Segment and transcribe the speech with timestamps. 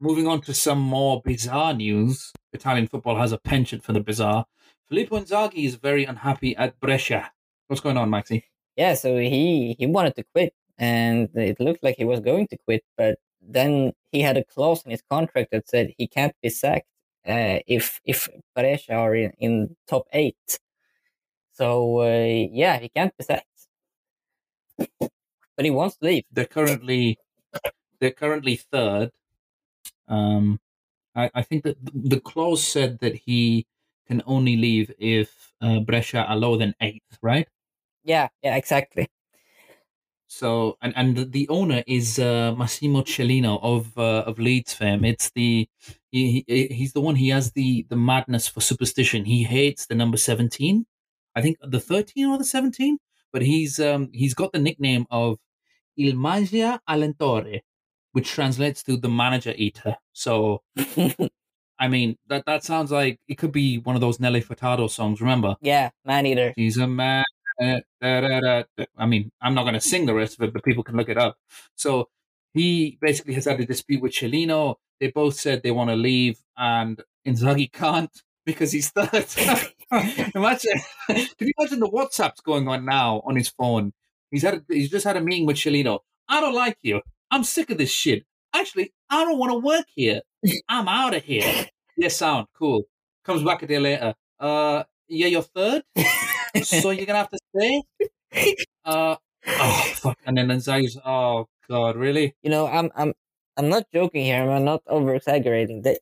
[0.00, 2.32] moving on to some more bizarre news.
[2.52, 4.46] Italian football has a penchant for the bizarre.
[4.88, 7.30] Filippo Inzaghi is very unhappy at Brescia.
[7.68, 8.44] What's going on, Maxi?
[8.76, 12.56] Yeah, so he he wanted to quit, and it looked like he was going to
[12.56, 16.50] quit, but then he had a clause in his contract that said he can't be
[16.50, 16.86] sacked
[17.26, 20.58] uh, if if Brescia are in, in top eight.
[21.52, 23.46] So uh, yeah, he can't be sacked,
[24.98, 26.24] but he wants to leave.
[26.32, 27.18] They're currently
[28.00, 29.10] they're currently third.
[30.10, 30.60] Um,
[31.14, 33.66] I, I think that the clause said that he
[34.06, 37.48] can only leave if uh, Brescia are lower than eighth, right?
[38.04, 39.08] Yeah, yeah, exactly.
[40.26, 45.04] So and and the owner is uh, Massimo Cellino of uh, of Leeds fame.
[45.04, 45.68] It's the
[46.12, 49.24] he, he he's the one he has the the madness for superstition.
[49.24, 50.86] He hates the number seventeen.
[51.34, 52.98] I think the thirteen or the seventeen,
[53.32, 55.38] but he's um he's got the nickname of
[55.96, 57.60] Il Mangia Allenatore,
[58.12, 59.96] which translates to the manager eater.
[60.12, 60.62] So
[61.78, 65.20] I mean that that sounds like it could be one of those Nelly Furtado songs.
[65.20, 65.56] Remember?
[65.60, 66.52] Yeah, man eater.
[66.56, 67.24] He's a man
[67.60, 70.64] da, da, da, I mean, I'm not going to sing the rest of it, but
[70.64, 71.36] people can look it up.
[71.76, 72.08] So
[72.54, 74.76] he basically has had a dispute with Cellino.
[74.98, 78.10] They both said they want to leave, and Inzaghi can't
[78.46, 79.26] because he's third.
[80.34, 83.92] imagine, can you imagine the WhatsApps going on now on his phone?
[84.30, 86.00] He's had, a, he's just had a meeting with Cellino.
[86.28, 87.00] I don't like you.
[87.30, 88.24] I'm sick of this shit.
[88.52, 90.20] Actually, I don't want to work here.
[90.68, 91.66] I'm out of here.
[91.96, 92.84] yes, sound cool.
[93.24, 94.14] Comes back a day later.
[94.38, 95.82] Uh, yeah, you're third
[96.62, 97.82] so you're gonna have to stay.
[98.84, 100.18] Uh, oh fuck!
[100.24, 102.34] And then Inzaghi's, oh god, really?
[102.42, 103.12] You know, I'm I'm
[103.56, 104.50] I'm not joking here.
[104.50, 105.82] I'm not over exaggerating.
[105.82, 105.98] That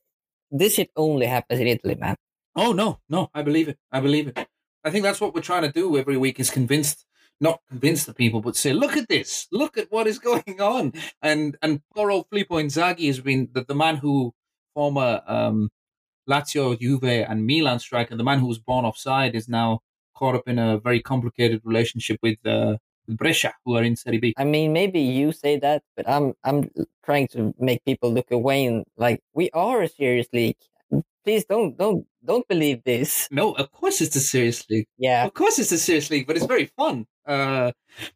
[0.51, 2.15] this shit only happens in Italy, man.
[2.55, 3.77] Oh no, no, I believe it.
[3.91, 4.47] I believe it.
[4.83, 7.05] I think that's what we're trying to do every week is convince,
[7.39, 10.93] not convince the people, but say, look at this, look at what is going on.
[11.21, 14.33] And and poor old Filippo Inzaghi has been the, the man who
[14.73, 15.69] former um,
[16.29, 19.79] Lazio, Juve, and Milan striker, the man who was born offside, is now
[20.15, 22.77] caught up in a very complicated relationship with uh,
[23.07, 24.33] Brescia, who are in Serie B.
[24.37, 26.69] I mean, maybe you say that, but I'm I'm
[27.03, 30.57] trying to make people look away and like we are a serious league.
[31.23, 33.27] Please don't don't don't believe this.
[33.31, 34.87] No, of course it's a serious league.
[34.97, 37.05] Yeah, of course it's a serious league, but it's very fun.
[37.25, 37.71] Uh,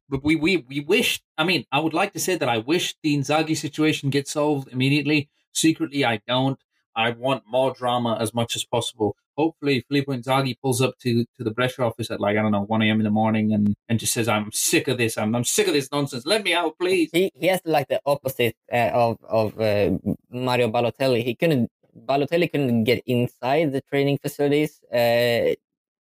[0.10, 1.22] but we we we wish.
[1.38, 4.70] I mean, I would like to say that I wish the Inzaghi situation gets solved
[4.72, 5.30] immediately.
[5.54, 6.60] Secretly, I don't.
[6.96, 9.16] I want more drama as much as possible.
[9.36, 12.62] Hopefully, Filippo Inzaghi pulls up to, to the Brescia office at like I don't know
[12.62, 13.00] one a.m.
[13.00, 15.18] in the morning and, and just says, "I'm sick of this.
[15.18, 16.26] I'm I'm sick of this nonsense.
[16.26, 19.98] Let me out, please." He he has like the opposite uh, of of uh,
[20.30, 21.24] Mario Balotelli.
[21.24, 24.82] He couldn't Balotelli couldn't get inside the training facilities.
[24.92, 25.56] Uh,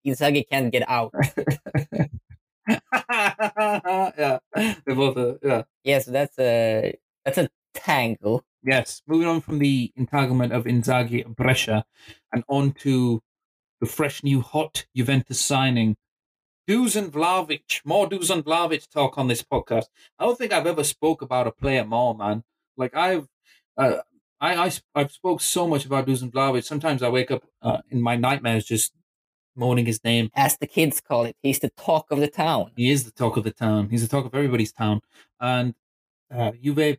[0.06, 1.12] Inzaghi can't get out.
[3.10, 5.16] yeah, they both.
[5.16, 5.62] Uh, yeah.
[5.84, 8.44] Yeah, so that's a that's a tangle.
[8.62, 11.84] Yes, moving on from the entanglement of Inzaghi and Brescia
[12.32, 13.22] and on to
[13.80, 15.96] the fresh new hot Juventus signing.
[16.68, 17.80] Dusan Vlahovic.
[17.84, 19.86] More Dusan Vlahovic talk on this podcast.
[20.18, 22.44] I don't think I've ever spoke about a player more, man.
[22.76, 23.26] Like I've,
[23.76, 23.98] uh,
[24.40, 26.64] I, I, I've spoke so much about Dusan Vlahovic.
[26.64, 28.92] Sometimes I wake up uh, in my nightmares just
[29.54, 30.30] moaning his name.
[30.34, 32.70] As the kids call it, he's the talk of the town.
[32.76, 33.90] He is the talk of the town.
[33.90, 35.02] He's the talk of everybody's town.
[35.38, 35.74] And
[36.34, 36.98] uh, Juve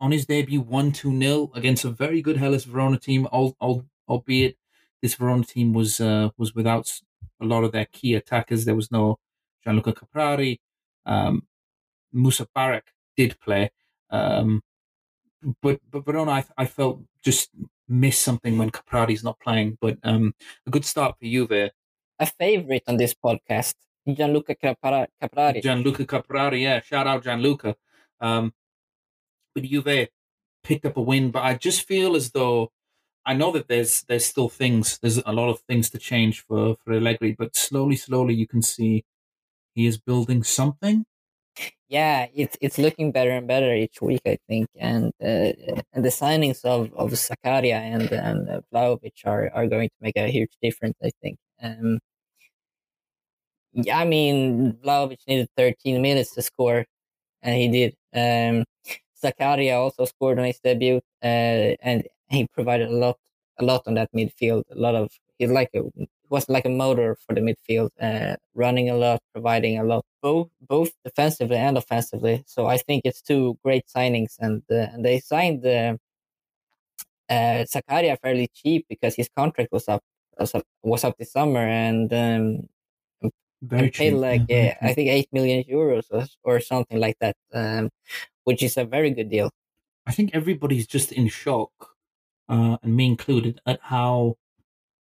[0.00, 4.56] on his debut 1 2 0 against a very good Hellas Verona team, albeit
[5.00, 7.00] this Verona team was uh, was without
[7.40, 8.64] a lot of their key attackers.
[8.64, 9.18] There was no
[9.62, 10.58] Gianluca Caprari.
[11.06, 11.46] Um,
[12.12, 13.70] Musa Barak did play.
[14.10, 14.62] Um,
[15.62, 17.50] but but Verona, I, I felt just
[17.88, 19.78] miss something when Caprari's not playing.
[19.80, 20.34] But um,
[20.66, 21.70] a good start for Juve.
[22.18, 23.74] A favorite on this podcast,
[24.08, 25.62] Gianluca Caprari.
[25.62, 26.80] Gianluca Caprari, yeah.
[26.80, 27.76] Shout out Gianluca.
[28.20, 28.52] Um,
[29.54, 30.08] but Juve
[30.62, 32.72] picked up a win, but I just feel as though
[33.26, 36.76] I know that there's there's still things, there's a lot of things to change for
[36.84, 39.04] for Allegri, but slowly, slowly you can see
[39.74, 41.04] he is building something.
[41.94, 45.52] Yeah, it's it's looking better and better each week, I think, and uh,
[45.92, 50.16] and the signings of of Zakaria and and uh, Vlahovic are are going to make
[50.16, 51.38] a huge difference, I think.
[51.62, 52.00] Um,
[53.72, 56.84] yeah, I mean, Vlahovic needed 13 minutes to score,
[57.42, 57.94] and he did.
[58.14, 58.64] Um,
[59.22, 63.18] Zakaria also scored on his debut, uh, and he provided a lot,
[63.60, 64.64] a lot on that midfield.
[64.72, 65.82] A lot of he's like a
[66.30, 70.48] was like a motor for the midfield, uh, running a lot, providing a lot, both
[70.60, 72.42] both defensively and offensively.
[72.46, 75.96] So I think it's two great signings, and uh, and they signed uh,
[77.28, 80.02] uh, Zakaria fairly cheap because his contract was up
[80.38, 82.68] was up, was up this summer, and um,
[83.62, 84.14] very paid cheap.
[84.14, 87.90] like yeah, I think eight million euros or, or something like that, um,
[88.44, 89.50] which is a very good deal.
[90.06, 91.70] I think everybody's just in shock
[92.48, 94.36] uh, and me included, at how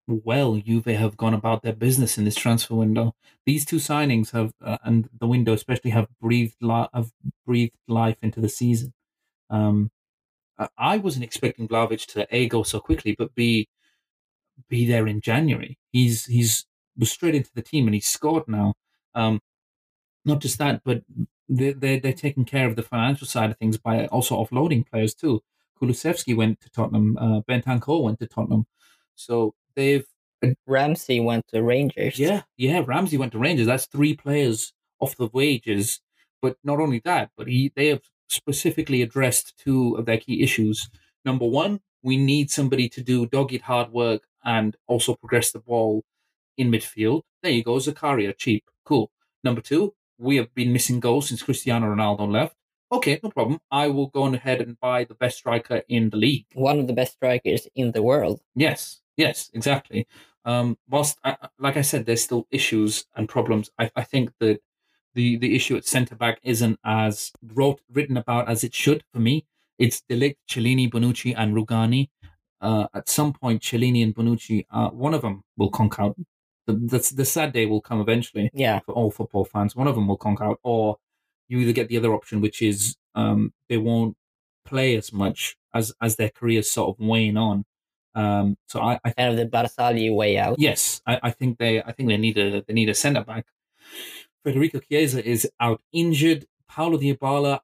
[0.07, 3.15] well Juve have gone about their business in this transfer window.
[3.45, 7.11] These two signings have, uh, and the window especially, have breathed li- have
[7.45, 8.93] breathed life into the season.
[9.49, 9.91] Um,
[10.77, 13.67] I wasn't expecting Vlahovic to a go so quickly, but b
[14.69, 15.77] be there in January.
[15.91, 16.65] He's he's
[16.97, 18.73] was straight into the team and he's scored now.
[19.15, 19.41] Um,
[20.25, 21.03] not just that, but
[21.49, 25.13] they they they're taking care of the financial side of things by also offloading players
[25.13, 25.41] too.
[25.81, 27.17] Kulusevski went to Tottenham.
[27.17, 28.65] Uh, Bentancur went to Tottenham.
[29.15, 30.05] So they've
[30.65, 32.17] Ramsey went to Rangers.
[32.17, 32.83] Yeah, yeah.
[32.85, 33.67] Ramsey went to Rangers.
[33.67, 36.01] That's three players off the wages.
[36.41, 40.89] But not only that, but he they have specifically addressed two of their key issues.
[41.23, 46.03] Number one, we need somebody to do dogged hard work and also progress the ball
[46.57, 47.21] in midfield.
[47.43, 49.11] There you go, Zakaria, cheap, cool.
[49.43, 52.55] Number two, we have been missing goals since Cristiano Ronaldo left.
[52.91, 53.59] Okay, no problem.
[53.71, 56.45] I will go on ahead and buy the best striker in the league.
[56.53, 58.41] One of the best strikers in the world.
[58.53, 60.07] Yes, yes, exactly.
[60.45, 63.69] Um, whilst, I, like I said, there's still issues and problems.
[63.77, 64.59] I, I think that
[65.13, 69.19] the, the issue at centre back isn't as wrote, written about as it should for
[69.19, 69.45] me.
[69.77, 72.09] It's De Ligt, Chiellini, Bonucci, and Rugani.
[72.61, 76.15] Uh, at some point, Chiellini and Bonucci, uh, one of them will conk out.
[76.67, 78.79] The, the, the sad day will come eventually Yeah.
[78.85, 79.75] for all football fans.
[79.75, 80.97] One of them will conk out, or
[81.47, 84.15] you either get the other option, which is um, they won't
[84.63, 87.65] play as much as as their careers sort of wane on.
[88.13, 90.57] Um, so I, I Kind of the Barzagli way out.
[90.59, 93.45] yes, I, I think they I think they need a they need a centre back.
[94.43, 96.45] Federico Chiesa is out injured.
[96.67, 97.59] Paulo Dybala,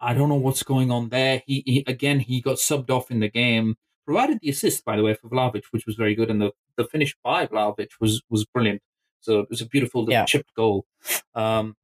[0.00, 1.42] I don't know what's going on there.
[1.46, 3.76] He, he again he got subbed off in the game.
[4.06, 6.84] Provided the assist, by the way, for Vlahovic, which was very good, and the, the
[6.84, 8.80] finish by Vlahovic was was brilliant.
[9.20, 10.24] So it was a beautiful little Yeah.
[10.24, 10.86] chipped goal.
[11.34, 11.76] Um,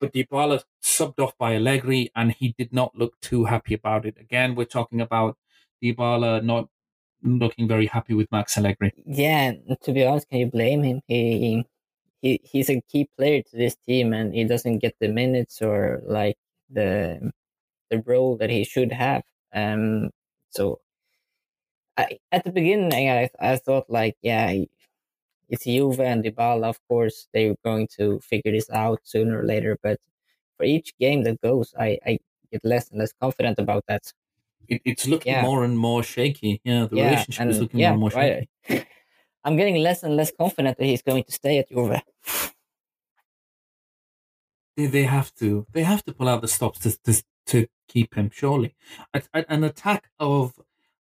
[0.00, 4.16] but Dybala subbed off by Allegri, and he did not look too happy about it.
[4.20, 5.36] Again, we're talking about
[5.82, 6.68] Dybala not
[7.26, 8.92] looking very happy with Max Allegri.
[9.04, 9.52] Yeah,
[9.82, 11.00] to be honest, can you blame him?
[11.08, 11.64] He
[12.22, 16.02] he he's a key player to this team, and he doesn't get the minutes or
[16.04, 16.36] like
[16.70, 17.32] the
[17.90, 19.22] the role that he should have.
[19.54, 20.10] Um,
[20.50, 20.80] so
[21.96, 24.52] I, at the beginning, I I thought like, yeah,
[25.48, 26.64] it's Juve and Dybala.
[26.66, 29.78] Of course, they're going to figure this out sooner or later.
[29.82, 30.00] But
[30.56, 32.18] for each game that goes, I I
[32.52, 34.02] get less and less confident about that.
[34.68, 35.42] It, it's looking Yeah.
[35.42, 36.60] more and more shaky.
[36.64, 38.48] Yeah, the yeah, relationship is looking yeah, more and more shaky.
[38.68, 38.86] right.
[39.44, 42.00] I'm getting less and less confident that he's going to stay at Juve.
[44.76, 45.66] They, they have to.
[45.72, 48.30] They have to pull out the stops to to, to keep him.
[48.32, 48.74] Surely,
[49.14, 50.54] A- a- an attack of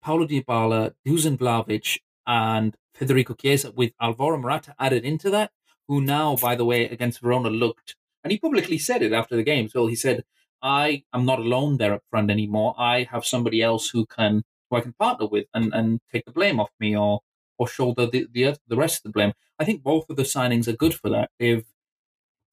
[0.03, 5.51] Paulo Dybala, Dusan Vlahovic, and Federico Chiesa with Alvaro Morata added into that,
[5.87, 9.43] who now, by the way, against Verona looked, and he publicly said it after the
[9.43, 9.67] game.
[9.69, 10.23] So he said,
[10.61, 12.75] "I am not alone there up front anymore.
[12.77, 16.31] I have somebody else who can who I can partner with and, and take the
[16.31, 17.21] blame off me or
[17.57, 20.67] or shoulder the, the the rest of the blame." I think both of the signings
[20.67, 21.31] are good for that.
[21.39, 21.65] They've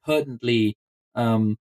[0.05, 0.77] pertinently
[1.15, 1.59] um,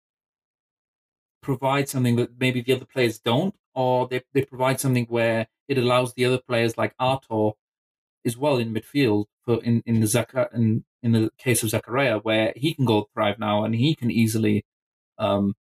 [1.41, 5.77] provide something that maybe the other players don't, or they, they provide something where it
[5.77, 7.51] allows the other players like Artur
[8.25, 12.23] as well in midfield for in in the Zaka in in the case of Zakaria
[12.23, 14.65] where he can go thrive now and he can easily
[15.17, 15.55] um,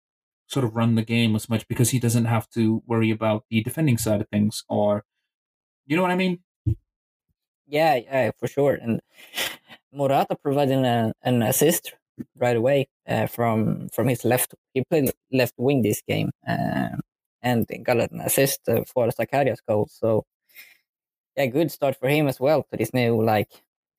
[0.49, 3.63] sort of run the game as much because he doesn't have to worry about the
[3.63, 5.05] defending side of things or
[5.87, 6.41] you know what I mean?
[7.67, 8.75] Yeah, yeah, for sure.
[8.75, 9.01] And
[9.93, 11.95] Morata providing a, an assist
[12.37, 14.55] right away uh, from from his left.
[14.75, 17.01] He played left wing this game um,
[17.43, 19.89] and got an assist uh, for Zakaria's goal.
[19.91, 20.25] So
[21.37, 23.51] yeah, good start for him as well to this new like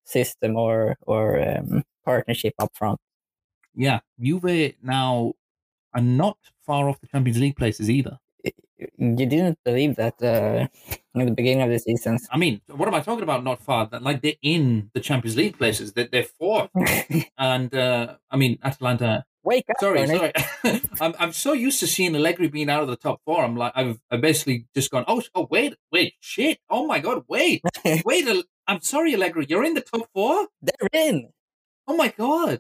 [0.04, 3.00] system or or um, partnership up front.
[3.76, 5.34] Yeah, Juve now
[5.94, 8.20] are not far off the Champions League places either.
[8.98, 10.68] You didn't believe that uh,
[11.14, 12.18] in the beginning of the season.
[12.32, 13.44] I mean, what am I talking about?
[13.44, 13.88] Not far.
[13.88, 15.94] That like they're in the Champions League places.
[15.94, 16.70] That they're fourth,
[17.38, 19.26] and uh, I mean Atalanta.
[19.44, 19.78] Wake up!
[19.80, 20.32] Sorry, sorry.
[21.02, 23.44] I'm I'm so used to seeing Allegri being out of the top four.
[23.44, 25.06] I'm like I've I've basically just gone.
[25.08, 26.60] Oh oh wait wait shit.
[26.70, 27.62] Oh my god wait
[28.06, 28.28] wait.
[28.68, 29.46] I'm sorry Allegri.
[29.50, 30.48] You're in the top four.
[30.62, 31.30] They're in.
[31.90, 32.60] Oh my god.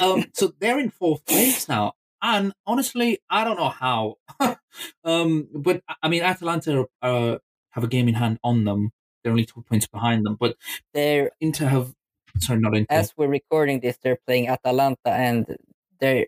[0.00, 0.24] um.
[0.32, 1.92] So they're in fourth place now,
[2.22, 4.16] and honestly, I don't know how.
[5.04, 5.48] um.
[5.54, 7.36] But I mean, Atalanta uh,
[7.72, 8.90] have a game in hand on them.
[9.22, 10.56] They're only two points behind them, but
[10.94, 11.92] They're Inter have.
[12.38, 12.86] Sorry, not Inter.
[12.88, 15.56] as we're recording this, they're playing Atalanta and
[16.00, 16.26] they're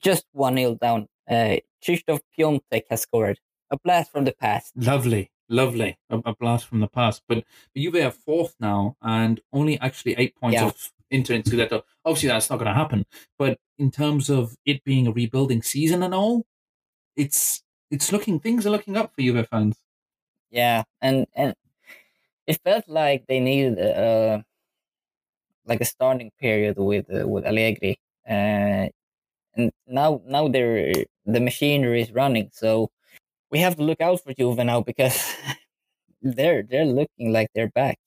[0.00, 1.08] just 1 nil down.
[1.28, 3.40] Uh, Krzysztof Piątek has scored.
[3.70, 4.72] A blast from the past.
[4.76, 5.98] Lovely, lovely.
[6.10, 7.22] A, a blast from the past.
[7.28, 7.44] But
[7.76, 10.66] Juve are fourth now and only actually eight points Yeah.
[10.66, 11.82] off Inter and Scudetto.
[12.04, 13.04] Obviously, that's not going to happen.
[13.38, 16.46] But in terms of it being a rebuilding season and all,
[17.16, 19.76] it's it's looking things are looking up for Juve fans.
[20.50, 21.54] Yeah, and and
[22.46, 24.44] it felt like they needed a,
[25.66, 28.88] like a starting period with uh, with Allegri, uh,
[29.56, 30.92] and now now they're
[31.26, 32.90] the machinery is running, so
[33.52, 35.36] we have to look out for Juve now because
[36.22, 37.98] they're they're looking like they're back.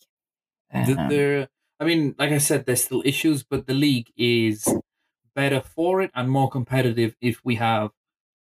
[0.74, 1.48] Um, they're,
[1.80, 4.68] I mean, like I said, there's still issues, but the league is
[5.36, 7.92] better for it and more competitive if we have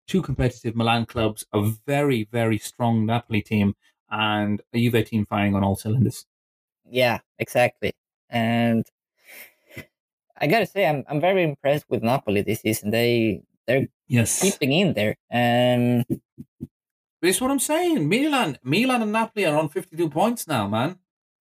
[0.08, 3.74] two competitive Milan clubs, a very very strong Napoli team,
[4.10, 6.24] and a Juve team firing on all cylinders.
[6.90, 7.92] Yeah, exactly.
[8.30, 8.86] And
[10.38, 12.90] I gotta say, I'm I'm very impressed with Napoli this season.
[12.90, 15.16] They they're yes keeping in there.
[15.30, 16.04] Um,
[17.24, 18.08] that's what I'm saying.
[18.08, 20.98] Milan, Milan, and Napoli are on 52 points now, man.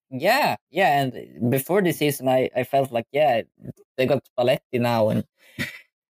[0.10, 1.02] Yeah, yeah.
[1.02, 3.42] And before the season, I I felt like yeah,
[3.98, 5.24] they got Spalletti now, and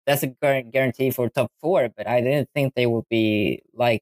[0.05, 1.89] that's a guarantee for top four.
[1.95, 4.01] But I didn't think they would be like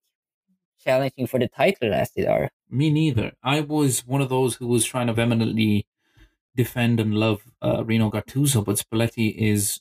[0.84, 2.50] challenging for the title as they are.
[2.70, 3.32] Me neither.
[3.44, 5.88] I was one of those who was trying to vehemently
[6.56, 9.80] defend and love uh, Rino Gattuso, but Spalletti is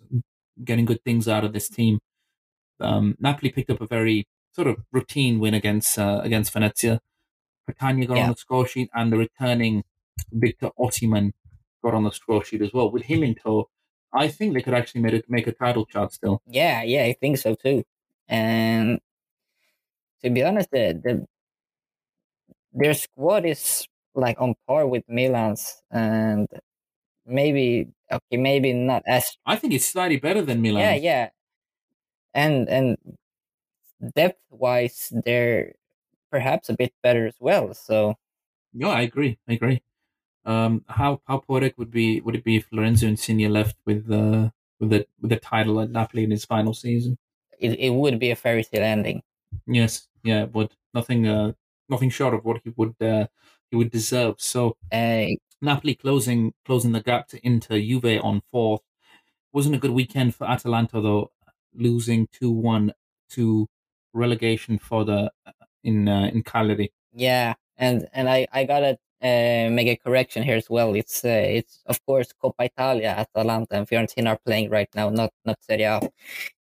[0.65, 1.99] getting good things out of this team.
[2.81, 7.01] Um, Napoli picked up a very sort of routine win against uh, against Venezia.
[7.69, 8.25] Petagna got yeah.
[8.25, 9.85] on the score sheet, and the returning
[10.33, 11.33] Victor Osimhen
[11.85, 12.91] got on the score sheet as well.
[12.91, 13.69] With him in tow,
[14.13, 16.41] I think they could actually make it make a title shot still.
[16.47, 17.85] Yeah, yeah, I think so too.
[18.29, 18.99] And
[20.23, 21.27] to be honest, the, the
[22.73, 26.49] their squad is like on par with Milan's, and
[27.27, 29.37] maybe okay, maybe not as.
[29.45, 30.81] I think it's slightly better than Milan.
[30.81, 31.29] Yeah, yeah,
[32.33, 32.97] and and
[34.15, 35.75] depth wise, they're
[36.31, 37.75] perhaps a bit better as well.
[37.75, 38.17] So.
[38.73, 39.39] Yeah, I agree.
[39.49, 39.83] I agree.
[40.45, 44.53] Um, how how poetic would be would it be if Lorenzo Insigne left with the
[44.81, 47.19] with the with the title at Napoli in his final season?
[47.59, 49.23] It it would be a fairy tale ending.
[49.67, 51.53] Yes, yeah, but nothing uh
[51.89, 53.27] nothing short of what he would uh
[53.71, 54.37] he would deserve.
[54.41, 55.27] So uh,
[55.61, 58.83] Napoli closing closing the gap to Inter, Juve on fourth.
[59.53, 61.33] Wasn't a good weekend for Atalanta though,
[61.75, 62.93] losing two one
[63.31, 63.69] to
[64.17, 65.31] relegation for the
[65.85, 66.93] in uh, in Cagliari.
[67.13, 70.95] Yeah, and and I I gotta uh, make a correction here as well.
[70.95, 75.31] It's uh, it's of course Coppa Italia, Atalanta and Fiorentina are playing right now, not
[75.45, 76.01] not Serie A.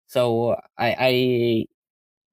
[0.06, 1.12] So I I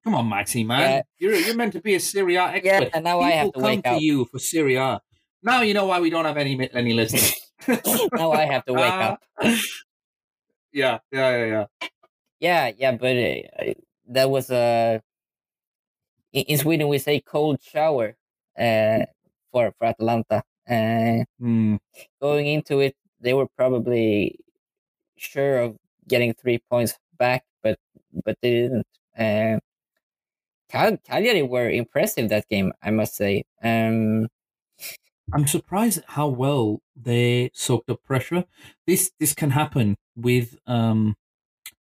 [0.04, 0.80] Come on, Maxi, man.
[0.82, 1.02] Yeah.
[1.20, 2.66] You're you're meant to be a Serie A expert.
[2.66, 4.02] Yeah, and now People I have to come wake to up.
[4.02, 5.00] you for Serie A.
[5.44, 7.34] Now you know why we don't have any any listeners.
[8.14, 9.20] now I have to wake Uh, up.
[10.74, 11.66] yeah, yeah, yeah, yeah.
[12.40, 13.74] Yeah, yeah, but uh,
[14.10, 15.02] that was a.
[16.34, 18.16] in in Sweden, we say cold shower
[18.58, 19.06] uh,
[19.52, 20.44] for for Atalanta.
[20.70, 21.76] Uh, Hmm.
[22.22, 24.40] going into it, they were probably
[25.18, 27.80] sure of getting three points back, but
[28.26, 28.88] but they didn't.
[29.18, 29.60] Uh,
[30.70, 33.44] Cal- Cagliari were impressive that game, I must say.
[33.62, 34.28] Um,
[35.34, 38.46] I'm surprised at how well they soaked up pressure.
[38.86, 41.16] This this can happen with um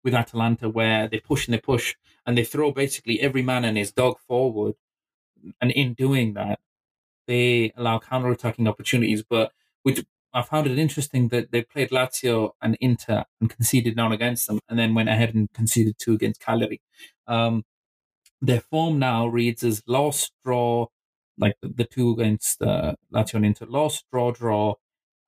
[0.04, 1.94] with Atalanta where they push and they push
[2.26, 4.74] and they throw basically every man and his dog forward,
[5.60, 6.60] and in doing that,
[7.26, 9.22] they allow counter attacking opportunities.
[9.22, 9.52] But
[9.82, 14.46] which I found it interesting that they played Lazio and Inter and conceded none against
[14.46, 16.80] them, and then went ahead and conceded two against Cagliari.
[17.26, 17.64] Um,
[18.40, 20.86] their form now reads as loss, draw,
[21.38, 24.74] like the, the two against uh, Lazio and Inter, loss, draw, draw,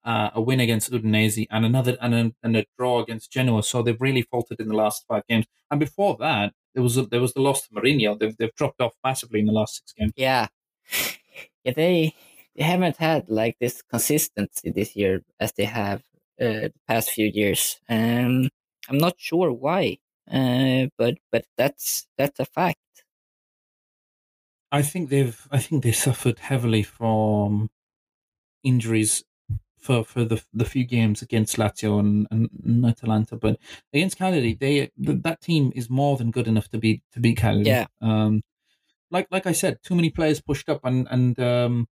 [0.05, 3.63] uh, a win against Udinese, and another and a, and a draw against Genoa.
[3.63, 5.47] So they've really faltered in the last five games.
[5.71, 8.19] And before that, there was a, there was the loss to Mourinho.
[8.19, 10.13] They've they've dropped off massively in the last six games.
[10.17, 10.49] yeah,
[11.65, 12.15] yeah, they
[12.57, 16.01] they haven't had like this consistency this year as they have
[16.41, 17.81] uh, the past few years.
[17.89, 18.49] Um,
[18.89, 19.99] I'm not sure why,
[20.31, 22.79] uh, but but that's that's a fact.
[24.73, 27.71] I think they've I think they suffered heavily from
[28.65, 29.23] injuries
[29.85, 33.59] for, for the the few games against Lazio and, and Atalanta, but
[33.93, 37.37] against Cagliari, they th- that team is more than good enough to beat to beat
[37.37, 37.69] Cagliari.
[37.69, 37.87] Yeah.
[38.01, 38.43] Um,
[39.11, 41.87] like like I said, too many players pushed up, and and um,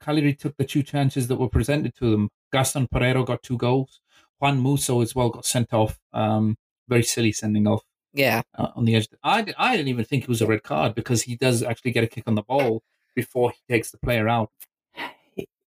[0.00, 2.28] Cagliari took the two chances that were presented to them.
[2.52, 4.00] Gaston Pereiro got two goals.
[4.40, 5.98] Juan Musso as well got sent off.
[6.12, 6.56] Um,
[6.88, 7.82] very silly sending off
[8.14, 9.08] Yeah, uh, on the edge.
[9.22, 12.04] I, I didn't even think it was a red card because he does actually get
[12.04, 12.82] a kick on the ball
[13.14, 14.50] before he takes the player out.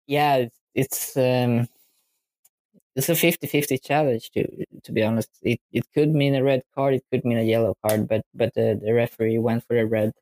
[0.08, 1.68] yeah, it's um,
[2.96, 5.30] it's a 50-50 challenge to to be honest.
[5.42, 8.54] It it could mean a red card, it could mean a yellow card, but but
[8.54, 10.14] the, the referee went for a red.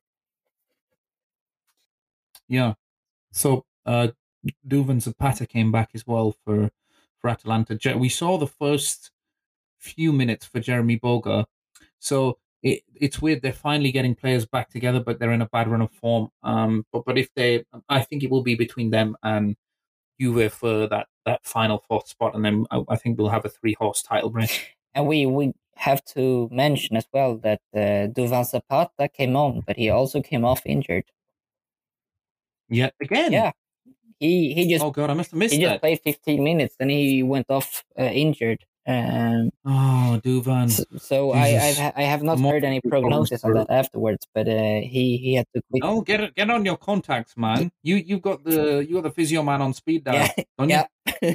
[2.48, 2.74] Yeah.
[3.32, 4.10] So uh,
[4.68, 6.72] Duvan Zapata came back as well for
[7.20, 7.78] for Atalanta.
[7.98, 9.12] We saw the first
[9.78, 11.46] few minutes for Jeremy Boga.
[12.00, 13.42] So it, it's weird.
[13.42, 16.30] They're finally getting players back together, but they're in a bad run of form.
[16.44, 19.56] Um, but but if they, I think it will be between them and
[20.20, 23.50] Juve for that that final fourth spot, and then I, I think we'll have a
[23.50, 24.60] three horse title race.
[24.96, 29.78] And we we have to mention as well that uh, Duvan Zapata came on, but
[29.78, 31.06] he also came off injured.
[32.70, 33.52] Yet again, Yeah,
[34.20, 36.90] he he just Oh god, I must have missed he just played 15 minutes, then
[36.90, 38.66] he went off uh, injured.
[38.88, 40.70] Um, Oh, Duvan.
[40.72, 44.48] so, so I I've, I have not More heard any prognosis on that afterwards, but
[44.48, 45.84] uh, he he had to quit.
[45.84, 47.70] Oh, get get on your contacts, man.
[47.84, 50.30] You you got the you got the physio man on speed dial.
[50.38, 50.86] yeah, don't yeah.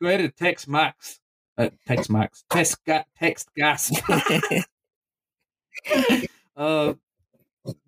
[0.00, 1.20] Go ahead and text Max.
[1.58, 2.42] Uh, text Max.
[2.50, 3.92] Text ga- text gas.
[6.56, 6.94] uh,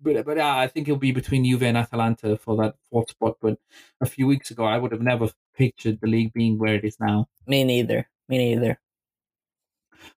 [0.01, 3.37] but but uh, I think it'll be between Juve and Atalanta for that fourth spot.
[3.41, 3.57] But
[3.99, 6.99] a few weeks ago, I would have never pictured the league being where it is
[6.99, 7.27] now.
[7.47, 8.07] Me neither.
[8.29, 8.79] Me neither.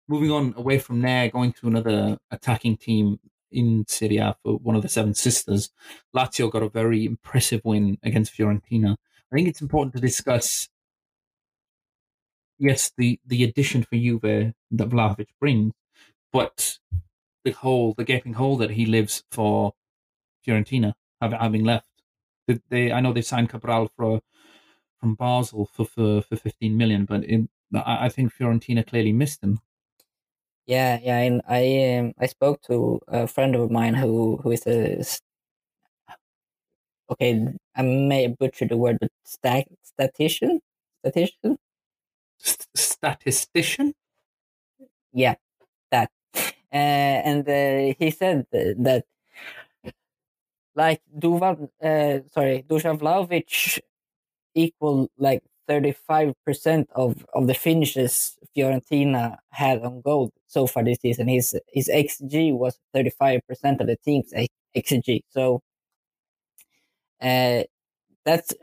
[0.08, 3.18] Moving on away from there, going to another attacking team
[3.50, 5.70] in Serie A for one of the Seven Sisters,
[6.14, 8.96] Lazio got a very impressive win against Fiorentina.
[9.32, 10.68] I think it's important to discuss,
[12.58, 14.54] yes, the, the addition for Juve that
[14.88, 15.72] Vlahovic brings,
[16.32, 16.78] but
[17.44, 19.72] the hole, the gaping hole that he lives for
[20.46, 21.86] Fiorentina, having, left.
[22.68, 24.20] They, I know they signed Cabral for
[24.98, 29.42] from Basel for, for, for 15 million, but in, I, I think Fiorentina clearly missed
[29.42, 29.60] him.
[30.66, 31.18] Yeah, yeah.
[31.18, 35.02] And I um, I spoke to a friend of mine who who is a
[37.10, 37.46] okay.
[37.76, 40.60] I may butcher the word, but stat, statistician,
[41.02, 41.58] statistician.
[42.38, 43.94] St- statistician?
[45.12, 45.34] Yeah,
[45.90, 46.10] that.
[46.72, 49.04] Uh, and uh, he said that,
[50.74, 53.80] like Duvan, uh, sorry, Dusan Vlahovic
[54.54, 60.84] equal like thirty five percent of of the finishes Fiorentina had on goal so far
[60.84, 61.28] this season.
[61.28, 64.32] His his xG was thirty five percent of the team's
[64.76, 65.20] xG.
[65.30, 65.62] So,
[67.20, 67.62] uh,
[68.24, 68.54] that's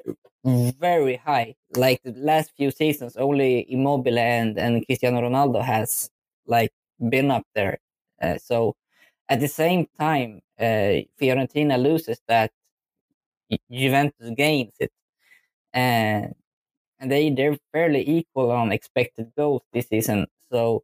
[0.45, 1.55] very high.
[1.75, 6.09] Like the last few seasons, only Immobile and and Cristiano Ronaldo has
[6.47, 6.71] like
[7.09, 7.79] been up there.
[8.21, 8.75] Uh, so
[9.29, 12.51] at the same time, uh, Fiorentina loses that,
[13.71, 14.91] Juventus gains it,
[15.73, 16.35] and
[16.99, 20.27] and they they're fairly equal on expected goals this season.
[20.51, 20.83] So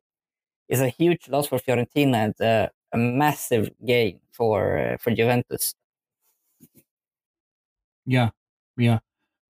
[0.69, 5.75] it's a huge loss for Fiorentina and uh, a massive gain for uh, for Juventus.
[8.05, 8.29] Yeah,
[8.77, 8.99] yeah.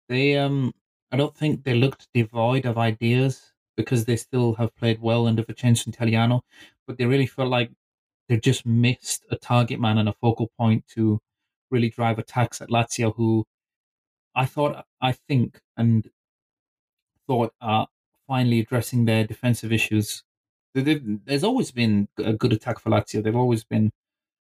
[0.10, 0.74] They um
[1.12, 5.44] I don't think they looked devoid of ideas because they still have played well under
[5.44, 6.44] Vincenzo Italiano,
[6.88, 7.72] but they really felt like
[8.30, 11.20] they just missed a target man and a focal point to
[11.72, 13.46] really drive attacks at Lazio, who
[14.36, 16.10] I thought I think and
[17.28, 17.88] thought are
[18.28, 20.24] finally addressing their defensive issues.
[20.74, 23.24] They've, there's always been a good attack for Lazio.
[23.24, 23.92] They've always been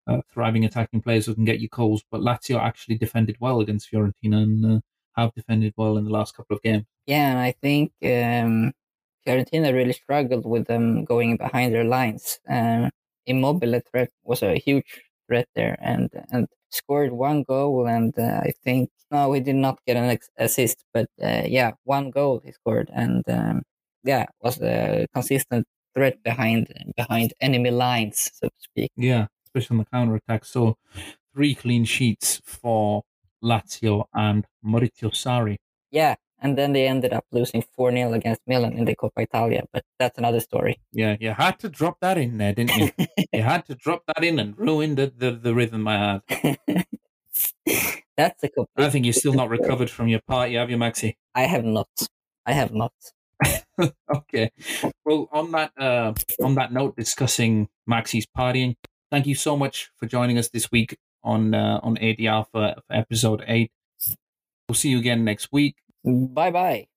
[0.08, 3.91] uh, thriving attacking players who can get you goals, but Lazio actually defended well against
[3.91, 4.79] Fiorentina and uh,
[5.15, 6.86] have defended well in the last couple of games.
[7.05, 8.73] Yeah, and I think um,
[9.25, 12.39] Fiorentina really struggled with them going behind their lines.
[12.47, 12.89] Um,
[13.25, 18.51] Immobile threat was a huge threat there, and and scored one goal, and uh, I
[18.63, 22.51] think no, he did not get an ex- assist, but uh, yeah, one goal he
[22.51, 23.63] scored, and um,
[24.03, 28.91] yeah, was a consistent threat behind behind enemy lines, so to speak.
[28.95, 30.45] Yeah, especially on the counter attack.
[30.45, 30.77] So
[31.34, 33.03] three clean sheets for
[33.43, 35.58] Lazio and Maurizio Sarri.
[35.91, 39.63] Yeah, and then they ended up losing four 0 against Milan in the Coppa Italia,
[39.71, 40.80] but that's another story.
[40.91, 42.91] Yeah, you had to drop that in there, didn't you?
[43.34, 46.60] you had to drop that in and ruin the, the, the rhythm I had.
[48.17, 48.86] that's a complete.
[48.86, 51.15] I think you're still not recovered from your party, have you, Maxi?
[51.36, 51.89] I have not.
[52.45, 52.93] I have not.
[54.15, 54.52] okay.
[55.06, 58.75] Well, on that uh, on that note, discussing Maxi's partying.
[59.12, 62.93] Thank you so much for joining us this week on uh, on ADR for, for
[62.93, 63.71] episode eight.
[64.67, 65.75] We'll see you again next week.
[66.03, 66.88] Bye bye.